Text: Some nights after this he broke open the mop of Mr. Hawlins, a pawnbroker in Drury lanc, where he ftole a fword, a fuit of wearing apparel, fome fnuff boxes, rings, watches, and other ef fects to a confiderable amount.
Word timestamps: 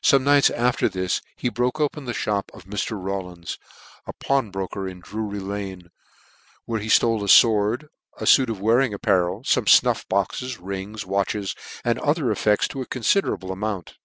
Some 0.00 0.22
nights 0.22 0.48
after 0.50 0.88
this 0.88 1.22
he 1.34 1.48
broke 1.48 1.80
open 1.80 2.04
the 2.04 2.16
mop 2.24 2.52
of 2.54 2.66
Mr. 2.66 2.90
Hawlins, 3.08 3.58
a 4.06 4.12
pawnbroker 4.12 4.86
in 4.86 5.00
Drury 5.00 5.40
lanc, 5.40 5.88
where 6.66 6.78
he 6.78 6.86
ftole 6.86 7.20
a 7.22 7.24
fword, 7.24 7.88
a 8.20 8.26
fuit 8.26 8.48
of 8.48 8.60
wearing 8.60 8.94
apparel, 8.94 9.42
fome 9.42 9.64
fnuff 9.66 10.06
boxes, 10.08 10.58
rings, 10.60 11.04
watches, 11.04 11.56
and 11.84 11.98
other 11.98 12.30
ef 12.30 12.38
fects 12.44 12.68
to 12.68 12.80
a 12.80 12.86
confiderable 12.86 13.50
amount. 13.50 13.96